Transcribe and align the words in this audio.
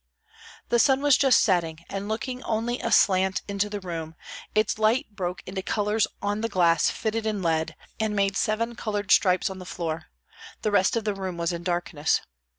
The 0.69 0.79
sun 0.79 1.01
was 1.01 1.15
just 1.15 1.41
setting, 1.43 1.85
and 1.87 2.09
looking 2.09 2.41
only 2.41 2.79
aslant 2.79 3.43
into 3.47 3.69
the 3.69 3.79
room, 3.79 4.15
its 4.55 4.79
light 4.79 5.11
broke 5.15 5.43
into 5.45 5.61
colors 5.61 6.07
on 6.23 6.41
the 6.41 6.49
glass 6.49 6.89
fitted 6.89 7.27
in 7.27 7.43
lead, 7.43 7.75
and 7.99 8.15
made 8.15 8.35
seven 8.35 8.73
colored 8.75 9.11
stripes 9.11 9.47
on 9.51 9.59
the 9.59 9.63
floor; 9.63 10.05
the 10.63 10.71
rest 10.71 10.95
of 10.95 11.03
the 11.03 11.13
room 11.13 11.37
was 11.37 11.53
in 11.53 11.61
darkness. 11.61 12.19